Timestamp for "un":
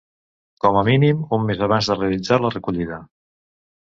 1.37-1.43